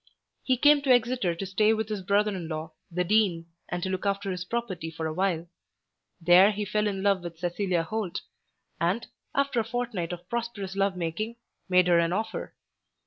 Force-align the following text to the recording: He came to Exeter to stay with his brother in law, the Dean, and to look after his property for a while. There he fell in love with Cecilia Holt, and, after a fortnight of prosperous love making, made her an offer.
He 0.41 0.57
came 0.57 0.81
to 0.81 0.89
Exeter 0.89 1.35
to 1.35 1.45
stay 1.45 1.75
with 1.75 1.87
his 1.87 2.01
brother 2.01 2.35
in 2.35 2.47
law, 2.47 2.71
the 2.89 3.03
Dean, 3.03 3.45
and 3.69 3.83
to 3.83 3.89
look 3.91 4.03
after 4.03 4.31
his 4.31 4.43
property 4.43 4.89
for 4.89 5.05
a 5.05 5.13
while. 5.13 5.47
There 6.19 6.49
he 6.49 6.65
fell 6.65 6.87
in 6.87 7.03
love 7.03 7.21
with 7.21 7.37
Cecilia 7.37 7.83
Holt, 7.83 8.21
and, 8.79 9.05
after 9.35 9.59
a 9.59 9.63
fortnight 9.63 10.11
of 10.11 10.27
prosperous 10.27 10.75
love 10.75 10.97
making, 10.97 11.35
made 11.69 11.85
her 11.85 11.99
an 11.99 12.13
offer. 12.13 12.55